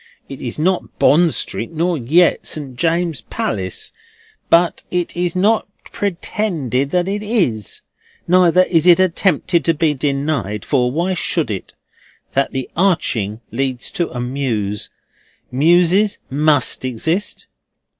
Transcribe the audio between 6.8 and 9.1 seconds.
that it is. Neither is it